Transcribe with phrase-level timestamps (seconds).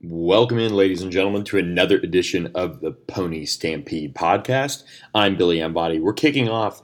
[0.00, 4.84] Welcome in, ladies and gentlemen, to another edition of the Pony Stampede podcast.
[5.12, 5.98] I'm Billy Embody.
[5.98, 6.82] We're kicking off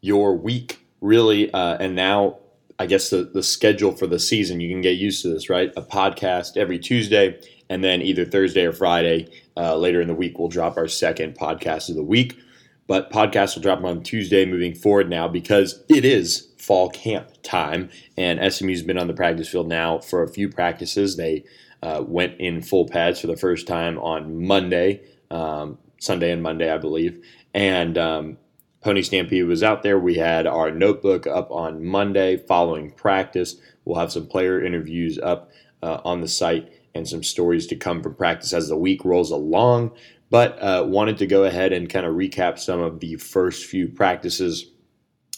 [0.00, 2.40] your week, really, uh, and now
[2.76, 4.58] I guess the, the schedule for the season.
[4.58, 5.72] You can get used to this, right?
[5.76, 7.40] A podcast every Tuesday,
[7.70, 11.38] and then either Thursday or Friday uh, later in the week, we'll drop our second
[11.38, 12.36] podcast of the week.
[12.88, 17.90] But podcasts will drop on Tuesday moving forward now because it is fall camp time,
[18.16, 21.16] and SMU's been on the practice field now for a few practices.
[21.16, 21.44] They
[21.82, 26.70] uh, went in full pads for the first time on Monday, um, Sunday and Monday,
[26.72, 27.24] I believe.
[27.54, 28.38] And um,
[28.80, 29.98] Pony Stampede was out there.
[29.98, 33.56] We had our notebook up on Monday following practice.
[33.84, 35.50] We'll have some player interviews up
[35.82, 39.30] uh, on the site and some stories to come from practice as the week rolls
[39.30, 39.92] along.
[40.30, 43.88] But uh, wanted to go ahead and kind of recap some of the first few
[43.88, 44.66] practices,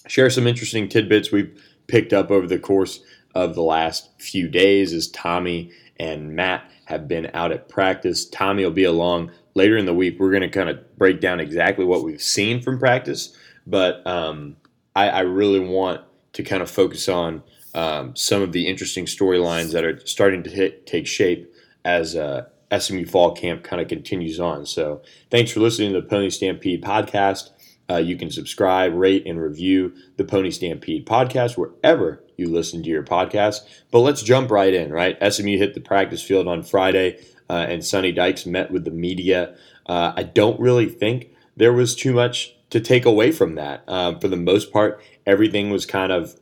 [0.09, 3.01] share some interesting tidbits we've picked up over the course
[3.35, 5.71] of the last few days as Tommy
[6.01, 8.25] and Matt have been out at practice.
[8.25, 10.19] Tommy will be along later in the week.
[10.19, 14.57] We're going to kind of break down exactly what we've seen from practice, but um,
[14.97, 16.01] I, I, really want
[16.33, 17.43] to kind of focus on
[17.75, 21.53] um, some of the interesting storylines that are starting to hit, take shape
[21.85, 24.65] as uh, SMU fall camp kind of continues on.
[24.65, 27.51] So, thanks for listening to the Pony Stampede podcast.
[27.91, 32.89] Uh, you can subscribe, rate, and review the Pony Stampede podcast wherever you listen to
[32.89, 33.61] your podcast.
[33.91, 35.17] But let's jump right in, right?
[35.33, 39.55] SMU hit the practice field on Friday, uh, and Sonny Dykes met with the media.
[39.87, 43.85] Uh, I don't really think there was too much to take away from that.
[43.87, 46.39] Um, for the most part, everything was kind of,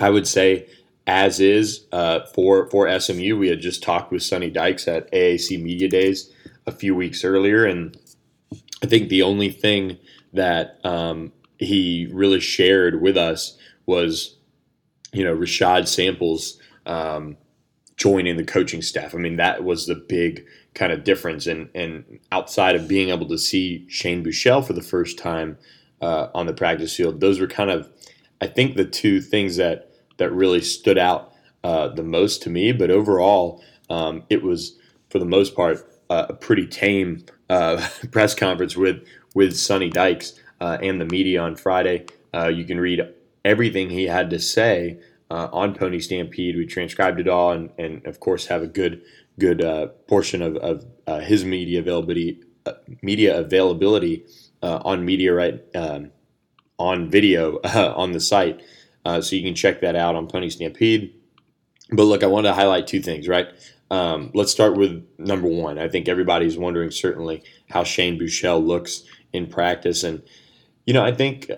[0.00, 0.66] I would say,
[1.06, 3.36] as is uh, for for SMU.
[3.36, 6.32] We had just talked with Sonny Dykes at AAC Media Days
[6.66, 7.96] a few weeks earlier, and
[8.82, 9.98] I think the only thing
[10.32, 14.36] that um, he really shared with us was
[15.12, 17.36] you know, Rashad Samples um,
[17.96, 19.14] joining the coaching staff.
[19.14, 21.46] I mean, that was the big kind of difference.
[21.46, 25.58] And, and outside of being able to see Shane Buechele for the first time
[26.00, 27.88] uh, on the practice field, those were kind of,
[28.40, 31.32] I think, the two things that that really stood out
[31.64, 32.72] uh, the most to me.
[32.72, 34.78] But overall, um, it was
[35.10, 35.78] for the most part
[36.10, 41.40] uh, a pretty tame uh, press conference with with Sonny Dykes uh, and the media
[41.42, 42.06] on Friday.
[42.34, 43.00] Uh, you can read
[43.44, 44.98] everything he had to say
[45.30, 46.56] uh, on Pony Stampede.
[46.56, 49.02] We transcribed it all, and, and of course have a good
[49.38, 54.24] good uh, portion of, of uh, his media availability uh, media availability
[54.62, 56.10] uh, on media right um,
[56.78, 58.62] on video on the site,
[59.04, 61.14] uh, so you can check that out on Pony Stampede.
[61.90, 63.48] But look, I wanted to highlight two things, right?
[63.90, 65.78] Um, let's start with number one.
[65.78, 70.22] I think everybody's wondering certainly how Shane Buechele looks in practice, and
[70.86, 71.50] you know, I think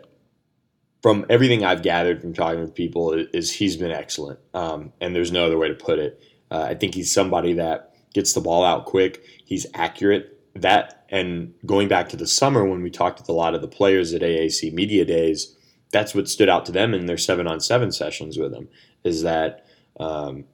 [1.04, 5.30] from everything I've gathered from talking with people, is he's been excellent, um, and there's
[5.30, 6.18] no other way to put it.
[6.50, 9.22] Uh, I think he's somebody that gets the ball out quick.
[9.44, 10.40] He's accurate.
[10.54, 13.68] That and going back to the summer when we talked with a lot of the
[13.68, 15.54] players at AAC Media Days,
[15.92, 18.70] that's what stood out to them in their seven on seven sessions with him
[19.04, 19.66] is that
[20.00, 20.46] um,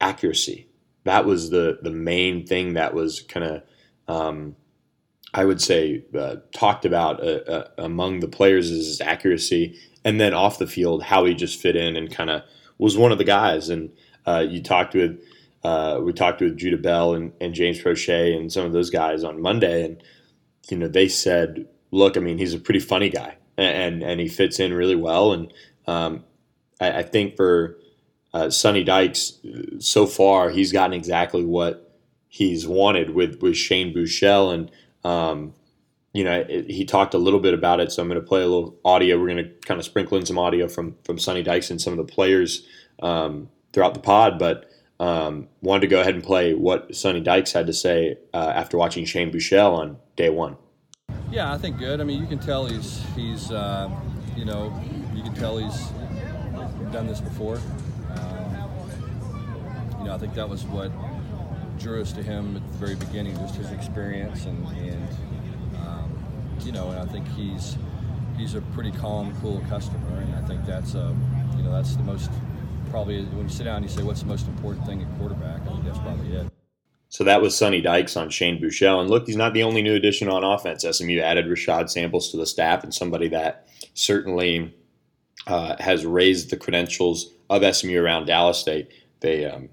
[0.00, 0.68] accuracy.
[1.02, 3.62] That was the the main thing that was kind of
[4.06, 4.54] um,
[5.34, 10.20] I would say uh, talked about uh, uh, among the players is his accuracy and
[10.20, 12.42] then off the field, how he just fit in and kind of
[12.78, 13.68] was one of the guys.
[13.68, 13.90] And
[14.24, 15.20] uh, you talked with
[15.64, 19.24] uh, we talked with Judah Bell and, and James Proche and some of those guys
[19.24, 20.00] on Monday, and
[20.70, 24.28] you know they said, look, I mean, he's a pretty funny guy, and and he
[24.28, 25.32] fits in really well.
[25.32, 25.52] And
[25.88, 26.22] um,
[26.80, 27.76] I, I, think for
[28.32, 29.40] uh, Sonny Dykes,
[29.80, 34.70] so far he's gotten exactly what he's wanted with with Shane Buechele and.
[35.02, 35.54] Um,
[36.16, 38.46] you know, he talked a little bit about it, so I'm going to play a
[38.46, 39.20] little audio.
[39.20, 41.92] We're going to kind of sprinkle in some audio from from Sonny Dykes and some
[41.92, 42.66] of the players
[43.02, 47.52] um, throughout the pod, but um, wanted to go ahead and play what Sonny Dykes
[47.52, 50.56] had to say uh, after watching Shane Buechele on day one.
[51.30, 52.00] Yeah, I think good.
[52.00, 53.90] I mean, you can tell he's he's uh,
[54.38, 54.72] you know
[55.14, 55.90] you can tell he's
[56.92, 57.60] done this before.
[58.14, 58.56] Um,
[59.98, 60.90] you know, I think that was what
[61.78, 65.35] drew us to him at the very beginning, just his experience and, and
[66.66, 67.76] you know, and I think he's
[68.36, 71.16] he's a pretty calm, cool customer, and I think that's a
[71.56, 72.30] you know that's the most
[72.90, 75.62] probably when you sit down and you say what's the most important thing at quarterback,
[75.62, 76.46] I think that's probably it.
[77.08, 79.00] So that was Sonny Dykes on Shane Buechele.
[79.00, 80.84] And look, he's not the only new addition on offense.
[80.84, 84.74] SMU added Rashad Samples to the staff and somebody that certainly
[85.46, 88.64] uh, has raised the credentials of SMU around Dallas.
[88.64, 88.88] They
[89.20, 89.68] they um,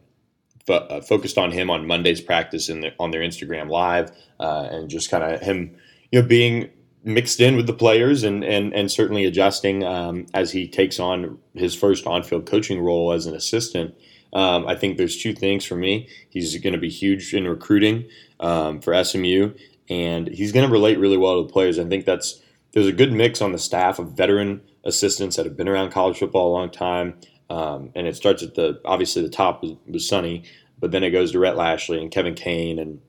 [0.65, 4.67] fo- uh, focused on him on Monday's practice in the, on their Instagram live uh,
[4.71, 5.75] and just kind of him
[6.11, 6.69] you know being
[7.03, 11.37] mixed in with the players and and and certainly adjusting um, as he takes on
[11.53, 13.95] his first on-field coaching role as an assistant.
[14.33, 16.07] Um, I think there's two things for me.
[16.29, 18.07] He's going to be huge in recruiting
[18.39, 19.53] um, for SMU,
[19.89, 21.77] and he's going to relate really well to the players.
[21.77, 22.41] I think that's
[22.71, 26.17] there's a good mix on the staff of veteran assistants that have been around college
[26.17, 27.15] football a long time,
[27.49, 30.43] um, and it starts at the obviously the top was, was Sonny,
[30.79, 32.99] but then it goes to Rhett Lashlee and Kevin Kane and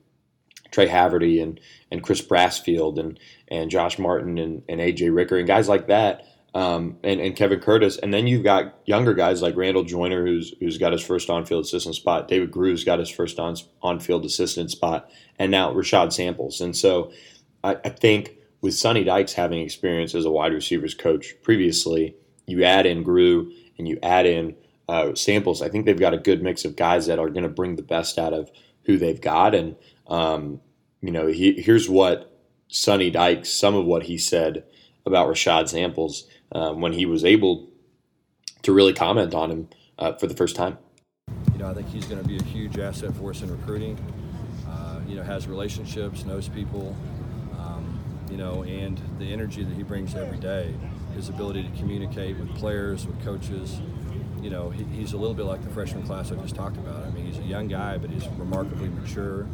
[0.71, 1.59] Tre Haverty and
[1.91, 6.25] and Chris Brassfield and and Josh Martin and, and AJ Ricker and guys like that.
[6.53, 10.53] Um, and, and Kevin Curtis, and then you've got younger guys like Randall Joyner, who's
[10.61, 12.29] who's got his first on-field assistant spot.
[12.29, 16.61] David Gru's got his first on on-field assistant spot, and now Rashad Samples.
[16.61, 17.11] And so,
[17.61, 22.15] I, I think with Sonny Dykes having experience as a wide receivers coach previously,
[22.47, 24.55] you add in Gru and you add in
[24.87, 25.61] uh, Samples.
[25.61, 27.83] I think they've got a good mix of guys that are going to bring the
[27.83, 28.49] best out of
[28.85, 29.55] who they've got.
[29.55, 29.75] And
[30.07, 30.61] um,
[31.01, 34.63] you know, he, here's what Sonny Dykes, some of what he said
[35.05, 37.69] about Rashad Samples um, when he was able
[38.63, 39.69] to really comment on him
[39.99, 40.77] uh, for the first time.
[41.53, 43.97] You know, I think he's going to be a huge asset for us in recruiting.
[44.67, 46.95] Uh, you know, has relationships, knows people,
[47.57, 47.99] um,
[48.29, 50.73] you know, and the energy that he brings every day,
[51.15, 53.79] his ability to communicate with players, with coaches.
[54.41, 57.05] You know, he, he's a little bit like the freshman class I just talked about.
[57.05, 59.47] I mean, he's a young guy, but he's remarkably mature,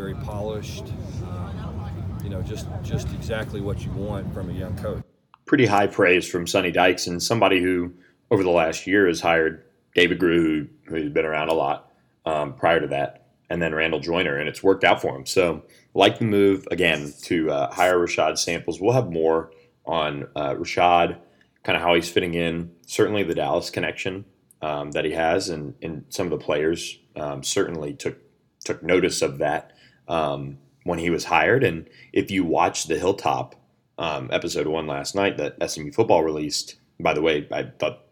[0.00, 0.84] very polished.
[1.24, 5.02] Um, you know, just just exactly what you want from a young coach
[5.50, 7.92] pretty high praise from Sonny Dykes and somebody who
[8.30, 9.64] over the last year has hired
[9.96, 11.90] David Gru, who, who's been around a lot
[12.24, 15.26] um, prior to that, and then Randall Joyner, and it's worked out for him.
[15.26, 18.80] So, like the move again to uh, hire Rashad Samples.
[18.80, 19.50] We'll have more
[19.84, 21.18] on uh, Rashad,
[21.64, 22.70] kind of how he's fitting in.
[22.86, 24.26] Certainly, the Dallas connection
[24.62, 28.18] um, that he has, and, and some of the players um, certainly took
[28.64, 29.72] took notice of that
[30.10, 31.64] um, when he was hired.
[31.64, 33.54] And if you watch the Hilltop
[34.00, 36.76] um, episode one last night that SMU football released.
[36.98, 38.06] By the way, I thought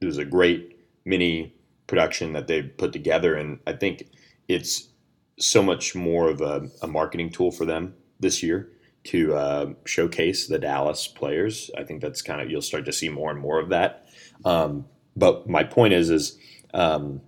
[0.00, 1.54] it was a great mini
[1.88, 4.08] production that they put together, and I think
[4.48, 4.88] it's
[5.38, 8.70] so much more of a, a marketing tool for them this year
[9.04, 11.72] to uh, showcase the Dallas players.
[11.76, 14.06] I think that's kind of you'll start to see more and more of that.
[14.44, 16.38] Um, but my point is, is
[16.72, 17.20] um,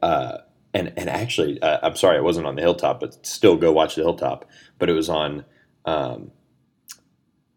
[0.00, 0.38] uh,
[0.72, 3.96] and and actually, uh, I'm sorry, I wasn't on the hilltop, but still go watch
[3.96, 4.48] the hilltop.
[4.78, 5.44] But it was on
[5.84, 6.30] um,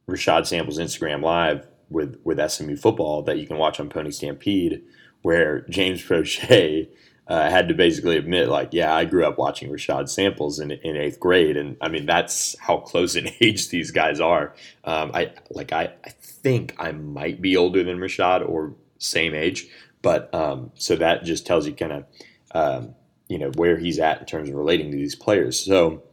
[0.08, 4.84] Rashad Samples Instagram Live with with SMU football that you can watch on Pony Stampede,
[5.22, 6.90] where James Proche
[7.28, 10.98] uh, had to basically admit, like, yeah, I grew up watching Rashad Samples in, in
[10.98, 14.56] eighth grade, and I mean that's how close in age these guys are.
[14.84, 19.68] Um, I like I, I think I might be older than Rashad or same age,
[20.02, 22.06] but um, so that just tells you kind of
[22.54, 22.96] um,
[23.28, 25.60] you know where he's at in terms of relating to these players.
[25.60, 26.04] So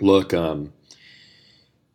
[0.00, 0.34] look.
[0.34, 0.72] Um,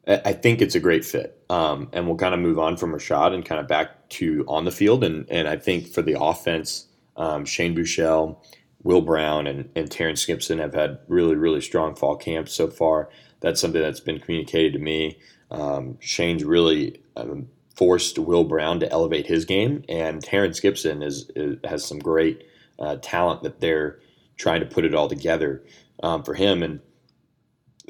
[0.07, 1.37] I think it's a great fit.
[1.49, 4.63] Um, and we'll kind of move on from Rashad and kind of back to on
[4.63, 5.03] the field.
[5.03, 8.37] And, and I think for the offense, um, Shane Buechele,
[8.83, 13.09] Will Brown, and, and Terrence Gibson have had really, really strong fall camps so far.
[13.41, 15.19] That's something that's been communicated to me.
[15.51, 21.29] Um, Shane's really um, forced Will Brown to elevate his game, and Terrence Gibson is,
[21.35, 22.47] is has some great
[22.79, 23.99] uh, talent that they're
[24.37, 25.63] trying to put it all together
[26.03, 26.63] um, for him.
[26.63, 26.79] And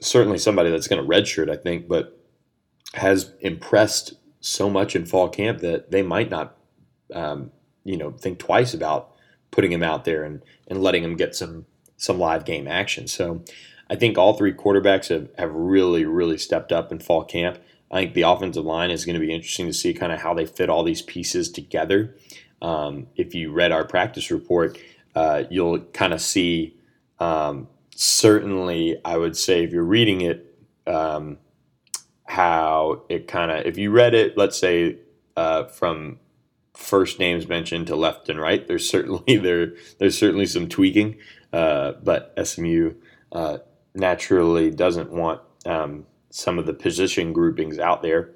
[0.01, 2.19] certainly somebody that's going to redshirt, I think, but
[2.93, 6.57] has impressed so much in fall camp that they might not,
[7.13, 7.51] um,
[7.83, 9.11] you know, think twice about
[9.51, 11.65] putting him out there and, and letting him get some
[11.97, 13.07] some live game action.
[13.07, 13.43] So
[13.89, 17.57] I think all three quarterbacks have, have really, really stepped up in fall camp.
[17.89, 20.33] I think the offensive line is going to be interesting to see kind of how
[20.33, 22.15] they fit all these pieces together.
[22.61, 24.77] Um, if you read our practice report,
[25.17, 26.77] uh, you'll kind of see
[27.19, 30.55] um, certainly, I would say if you're reading it,
[30.85, 31.39] um,
[32.25, 34.97] how it kind of, if you read it, let's say
[35.35, 36.19] uh, from
[36.75, 41.17] first names mentioned to left and right, there's certainly there there's certainly some tweaking,
[41.51, 42.93] uh, but SMU
[43.31, 43.57] uh,
[43.95, 48.35] naturally doesn't want um, some of the position groupings out there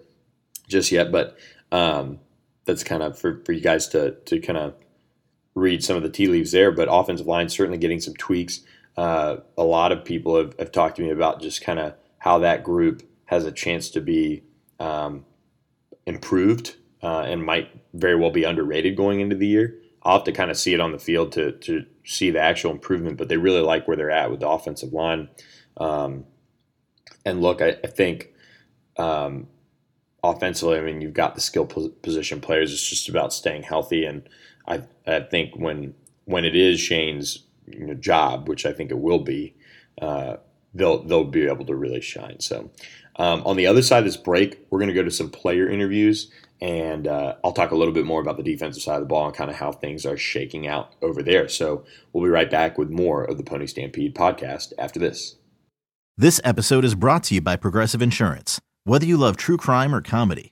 [0.68, 1.38] just yet, but
[1.72, 2.18] um,
[2.66, 4.74] that's kind of for, for you guys to to kind of
[5.56, 6.72] read some of the tea leaves there.
[6.72, 8.62] But offensive line certainly getting some tweaks
[8.98, 12.40] uh, a lot of people have, have, talked to me about just kind of how
[12.40, 14.44] that group has a chance to be
[14.80, 15.26] um,
[16.06, 19.78] improved uh, and might very well be underrated going into the year.
[20.04, 22.72] I'll have to kind of see it on the field to, to see the actual
[22.72, 25.30] improvement, but they really like where they're at with the offensive line.
[25.78, 26.26] Um,
[27.24, 28.34] and look, I, I think
[28.98, 29.48] um,
[30.24, 32.74] offensively, I mean, you've got the skill position players.
[32.74, 34.06] It's just about staying healthy.
[34.06, 34.28] And
[34.72, 35.94] I, I think when
[36.26, 39.56] when it is Shane's you know, job, which I think it will be,
[40.02, 40.38] uh,
[40.74, 42.40] they'll they'll be able to really shine.
[42.40, 42.72] So
[43.18, 45.70] um, on the other side of this break, we're going to go to some player
[45.70, 49.08] interviews, and uh, I'll talk a little bit more about the defensive side of the
[49.08, 51.50] ball and kind of how things are shaking out over there.
[51.50, 55.36] So we'll be right back with more of the Pony Stampede podcast after this.
[56.18, 58.62] This episode is brought to you by Progressive Insurance.
[58.84, 60.52] Whether you love true crime or comedy,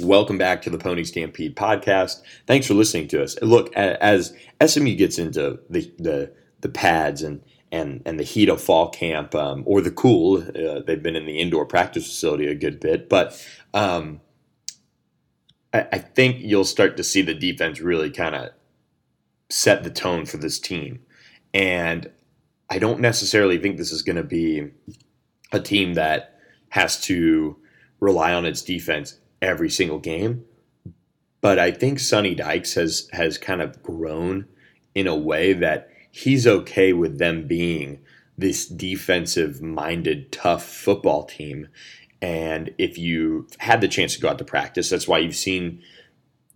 [0.00, 2.22] Welcome back to the Pony Stampede podcast.
[2.46, 3.40] Thanks for listening to us.
[3.42, 8.62] Look, as SMU gets into the the, the pads and and and the heat of
[8.62, 12.54] fall camp um, or the cool, uh, they've been in the indoor practice facility a
[12.54, 14.20] good bit, but um,
[15.72, 18.50] I, I think you'll start to see the defense really kind of
[19.50, 21.00] set the tone for this team.
[21.52, 22.10] And
[22.70, 24.70] I don't necessarily think this is going to be
[25.52, 26.38] a team that
[26.70, 27.56] has to
[27.98, 30.44] rely on its defense every single game.
[31.40, 34.46] But I think Sonny Dykes has has kind of grown
[34.94, 38.00] in a way that he's okay with them being
[38.36, 41.68] this defensive minded, tough football team.
[42.22, 45.82] And if you had the chance to go out to practice, that's why you've seen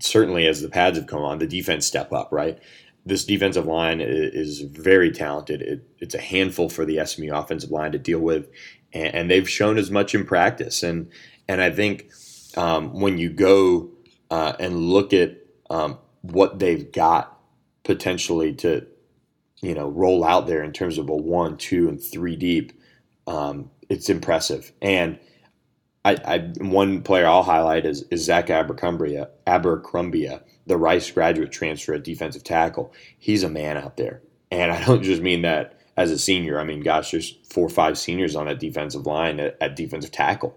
[0.00, 2.58] certainly as the pads have come on, the defense step up, right?
[3.06, 5.60] this defensive line is very talented.
[5.60, 8.48] It, it's a handful for the SMU offensive line to deal with,
[8.92, 10.82] and, and they've shown as much in practice.
[10.82, 11.10] And
[11.46, 12.10] and I think
[12.56, 13.90] um, when you go
[14.30, 15.36] uh, and look at
[15.70, 17.38] um, what they've got
[17.82, 18.86] potentially to,
[19.60, 22.72] you know, roll out there in terms of a one, two, and three deep,
[23.26, 24.72] um, it's impressive.
[24.80, 25.18] And
[26.04, 29.28] I, I, one player I'll highlight is, is Zach Abercrumbia.
[29.46, 32.92] Abercrumbia the Rice graduate transfer at defensive tackle.
[33.18, 34.22] He's a man out there.
[34.50, 36.58] And I don't just mean that as a senior.
[36.58, 40.12] I mean, gosh, there's four or five seniors on that defensive line at, at defensive
[40.12, 40.56] tackle.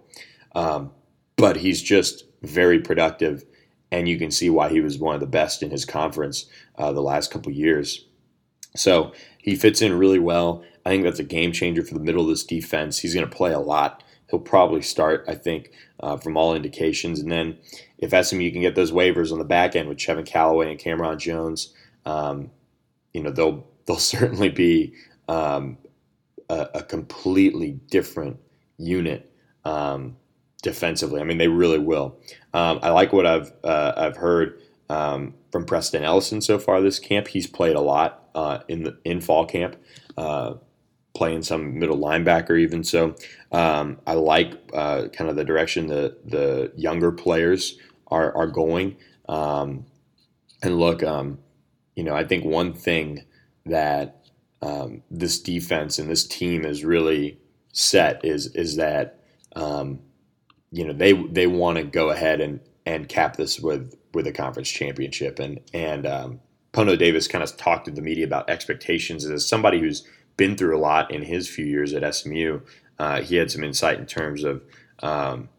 [0.56, 0.92] Um,
[1.38, 3.46] but he's just very productive,
[3.92, 6.46] and you can see why he was one of the best in his conference
[6.78, 8.06] uh, the last couple years.
[8.76, 10.64] So he fits in really well.
[10.86, 13.00] I think that's a game changer for the middle of this defense.
[13.00, 14.04] He's going to play a lot.
[14.30, 17.20] He'll probably start, I think, uh, from all indications.
[17.20, 17.58] And then
[17.98, 21.18] if SMU can get those waivers on the back end with Chevin Calloway and Cameron
[21.18, 21.74] Jones,
[22.06, 22.52] um,
[23.14, 24.94] you know they'll they'll certainly be
[25.28, 25.78] um,
[26.50, 28.38] a, a, completely different
[28.78, 29.30] unit
[29.66, 30.16] um,
[30.68, 31.22] defensively.
[31.22, 32.20] I mean, they really will.
[32.54, 37.00] Um, I like what I've uh, I've heard um, from Preston Ellison so far this
[37.00, 37.30] camp.
[37.30, 39.78] He's played a lot uh, in the in fall camp.
[40.18, 40.56] Uh,
[41.16, 42.84] playing some middle linebacker even.
[42.84, 43.16] So
[43.52, 48.98] um, I like uh, kind of the direction the the younger players are are going.
[49.30, 49.86] Um,
[50.62, 51.40] and look, um,
[51.96, 53.24] you know, I think one thing
[53.66, 54.26] that
[54.62, 57.40] um, this defense and this team is really
[57.72, 59.20] set is is that
[59.56, 60.00] um,
[60.72, 64.32] you know they they want to go ahead and and cap this with with a
[64.32, 66.40] conference championship and and um,
[66.74, 70.08] Pono Davis kind of talked to the media about expectations as somebody who's
[70.38, 72.62] been through a lot in his few years at SMU.
[73.00, 74.62] Uh, he had some insight in terms of,
[75.02, 75.50] um,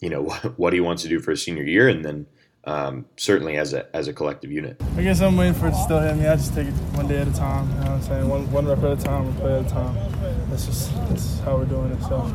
[0.00, 2.26] you know, what, what, he wants to do for his senior year, and then
[2.64, 4.82] um, certainly as a as a collective unit.
[4.96, 6.26] I guess I'm waiting for it to still hit me.
[6.26, 7.68] I just take it one day at a time.
[7.68, 8.28] You know what I'm saying?
[8.28, 10.19] One one rep at a time, one play at a time.
[10.50, 12.02] That's just that's how we're doing it.
[12.02, 12.26] So.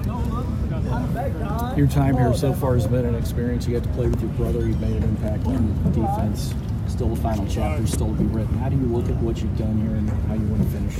[1.77, 3.67] Your time here so far has been an experience.
[3.67, 4.65] You get to play with your brother.
[4.65, 6.53] You've made an impact on defense.
[6.88, 8.57] Still the final chapter, still to be written.
[8.57, 10.98] How do you look at what you've done here and how you want to finish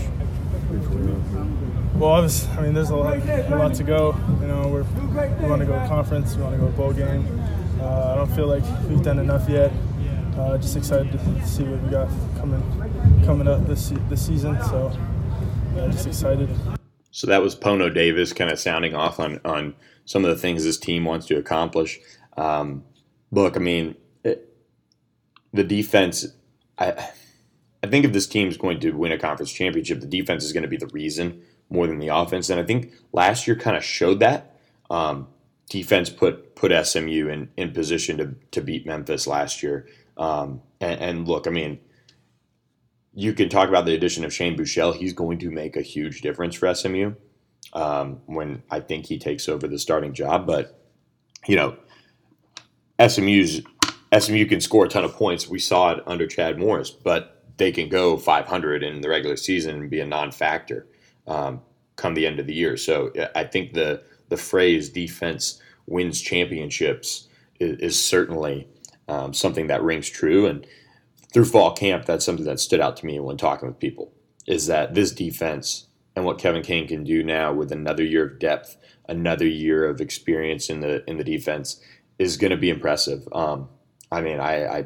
[1.96, 4.16] well, obviously, I mean, there's a lot, a lot to go.
[4.42, 6.94] You know, we're, we want to go to conference, we want to go to bowl
[6.94, 7.42] game.
[7.80, 9.72] Uh, I don't feel like we've done enough yet.
[10.38, 12.62] Uh, just excited to see what we got coming
[13.26, 14.62] coming up this this season.
[14.64, 14.92] So,
[15.76, 16.50] yeah, just excited.
[17.16, 20.66] So that was Pono Davis kind of sounding off on on some of the things
[20.66, 21.98] this team wants to accomplish.
[22.36, 22.84] Um,
[23.32, 23.96] look, I mean,
[24.26, 24.54] it,
[25.54, 26.28] the defense.
[26.78, 27.08] I
[27.82, 30.52] I think if this team is going to win a conference championship, the defense is
[30.52, 32.50] going to be the reason more than the offense.
[32.50, 34.60] And I think last year kind of showed that.
[34.90, 35.30] Um,
[35.70, 39.88] defense put put SMU in, in position to, to beat Memphis last year.
[40.18, 41.80] Um, and, and, look, I mean,
[43.16, 44.96] you can talk about the addition of Shane Buechele.
[44.96, 47.14] He's going to make a huge difference for SMU
[47.74, 50.46] um, when I think he takes over the starting job.
[50.46, 50.80] But
[51.48, 51.78] you know,
[53.06, 53.62] SMU's
[54.18, 55.48] SMU can score a ton of points.
[55.48, 59.76] We saw it under Chad Morris, but they can go 500 in the regular season
[59.76, 60.88] and be a non-factor
[61.26, 61.62] um,
[61.96, 62.76] come the end of the year.
[62.78, 67.30] So I think the the phrase "defense wins championships"
[67.60, 68.68] is, is certainly
[69.08, 70.48] um, something that rings true.
[70.48, 70.68] And
[71.34, 74.14] through fall camp, that's something that stood out to me when talking with people
[74.48, 78.40] is that this defense and what Kevin Kane can do now with another year of
[78.40, 78.78] depth,
[79.10, 81.82] another year of experience in the in the defense
[82.20, 83.28] is going to be impressive.
[83.34, 83.70] Um,
[84.12, 84.86] I mean, I I,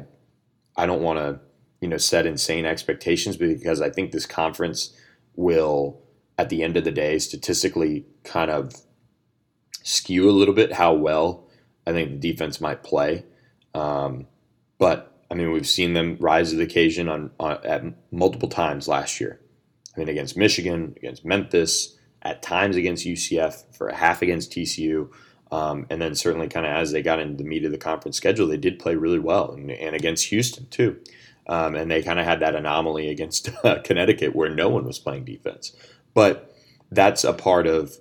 [0.76, 1.40] I don't want to
[1.80, 4.96] you know set insane expectations because I think this conference
[5.36, 6.02] will
[6.38, 8.72] at the end of the day statistically kind of
[9.82, 11.46] skew a little bit how well
[11.86, 13.24] I think the defense might play.
[13.74, 14.26] Um,
[14.78, 18.88] but I mean, we've seen them rise to the occasion on, on at multiple times
[18.88, 19.40] last year.
[19.94, 25.10] I mean, against Michigan, against Memphis, at times against UCF, for a half against TCU.
[25.52, 28.16] Um, and then certainly kind of as they got into the meat of the conference
[28.16, 30.98] schedule, they did play really well and, and against Houston too.
[31.48, 34.98] Um, and they kind of had that anomaly against uh, Connecticut where no one was
[34.98, 35.74] playing defense.
[36.14, 36.54] But
[36.90, 37.96] that's a part of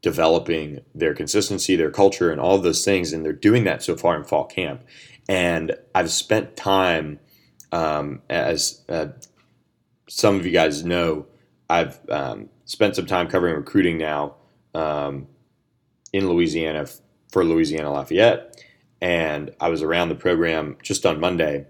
[0.00, 3.12] developing their consistency, their culture, and all those things.
[3.12, 4.82] And they're doing that so far in fall camp.
[5.28, 7.18] And I've spent time,
[7.72, 9.08] um, as uh,
[10.08, 11.26] some of you guys know,
[11.68, 14.36] I've um, spent some time covering recruiting now
[14.74, 15.26] um,
[16.12, 16.86] in Louisiana
[17.30, 18.62] for Louisiana Lafayette,
[19.00, 21.66] and I was around the program just on Monday,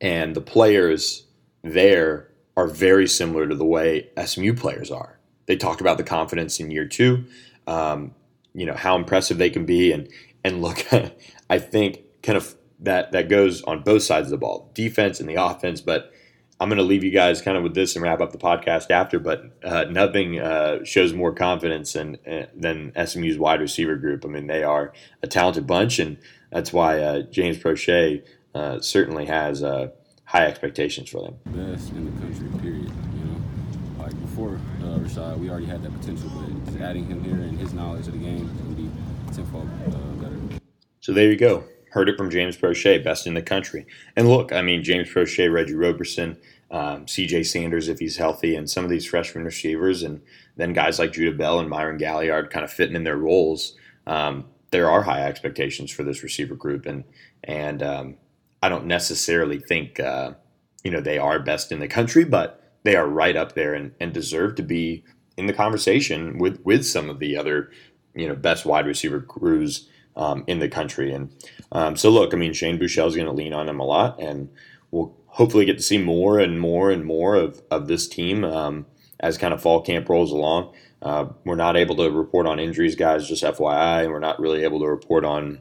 [0.00, 1.26] and the players
[1.62, 5.18] there are very similar to the way SMU players are.
[5.46, 7.26] They talk about the confidence in year two,
[7.66, 8.14] um,
[8.54, 10.08] you know how impressive they can be, and
[10.42, 10.84] and look,
[11.50, 15.28] I think kind of that that goes on both sides of the ball, defense and
[15.28, 16.12] the offense, but
[16.58, 18.90] I'm going to leave you guys kind of with this and wrap up the podcast
[18.90, 19.18] after.
[19.18, 24.24] But uh, nothing uh, shows more confidence than uh, than SMU's wide receiver group.
[24.24, 26.18] I mean, they are a talented bunch, and
[26.50, 28.22] that's why uh, James Proche
[28.54, 29.88] uh, certainly has uh,
[30.24, 31.36] high expectations for them.
[31.46, 32.90] Best in the country, period.
[33.14, 37.58] You know, like before Rashad, we already had that potential, but adding him here and
[37.58, 38.90] his knowledge of the game is going to be
[39.34, 39.68] tenfold
[40.20, 40.60] better.
[41.00, 41.64] So there you go
[41.96, 43.86] heard it from James Proche, best in the country.
[44.16, 46.36] And look, I mean, James Proche, Reggie Roberson,
[46.70, 50.20] um, CJ Sanders, if he's healthy, and some of these freshman receivers, and
[50.56, 53.76] then guys like Judah Bell and Myron Gailliard kind of fitting in their roles.
[54.06, 57.04] Um, there are high expectations for this receiver group, and
[57.44, 58.16] and um,
[58.62, 60.34] I don't necessarily think uh,
[60.84, 63.92] you know they are best in the country, but they are right up there and,
[64.00, 65.02] and deserve to be
[65.38, 67.70] in the conversation with with some of the other
[68.14, 71.12] you know best wide receiver crews um, in the country.
[71.12, 71.30] And
[71.72, 74.20] um, so, look, I mean, Shane Buechele is going to lean on him a lot,
[74.20, 74.48] and
[74.90, 78.86] we'll hopefully get to see more and more and more of, of this team um,
[79.20, 80.74] as kind of fall camp rolls along.
[81.02, 84.64] Uh, we're not able to report on injuries, guys, just FYI, and we're not really
[84.64, 85.60] able to report on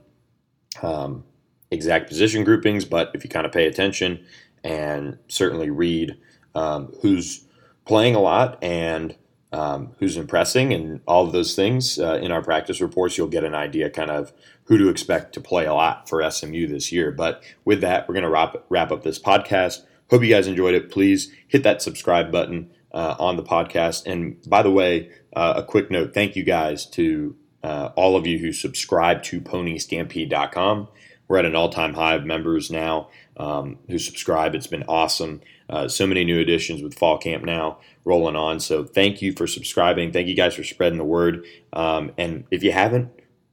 [0.81, 1.23] um,
[1.71, 4.25] exact position groupings, but if you kind of pay attention
[4.63, 6.17] and certainly read
[6.55, 7.45] um, who's
[7.85, 9.15] playing a lot and
[9.51, 13.43] um, who's impressing and all of those things uh, in our practice reports, you'll get
[13.43, 14.33] an idea kind of
[14.65, 17.11] who to expect to play a lot for SMU this year.
[17.11, 19.81] But with that, we're going to wrap, wrap up this podcast.
[20.09, 20.91] Hope you guys enjoyed it.
[20.91, 24.05] Please hit that subscribe button uh, on the podcast.
[24.05, 28.27] And by the way, uh, a quick note thank you guys to uh, all of
[28.27, 30.87] you who subscribe to ponystampede.com.
[31.27, 34.55] We're at an all time high of members now um, who subscribe.
[34.55, 35.41] It's been awesome.
[35.69, 38.59] Uh, so many new additions with fall camp now rolling on.
[38.59, 40.11] So thank you for subscribing.
[40.11, 41.45] Thank you guys for spreading the word.
[41.73, 43.09] Um, and if you haven't,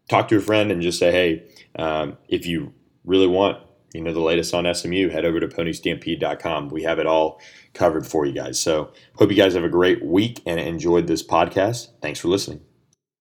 [0.08, 2.72] talk to a friend and just say, hey, um, if you
[3.04, 3.58] really want,
[3.94, 6.68] you know, the latest on SMU, head over to ponystampede.com.
[6.68, 7.40] We have it all
[7.74, 8.60] covered for you guys.
[8.60, 11.88] So hope you guys have a great week and enjoyed this podcast.
[12.00, 12.71] Thanks for listening.